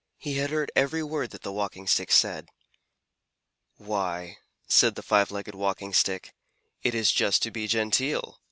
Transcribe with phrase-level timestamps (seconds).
[0.17, 2.49] He had heard every word that the Walking Stick said.
[3.77, 6.33] "Why," said the Five Legged Walking Stick,
[6.81, 8.39] "it is just to be genteel.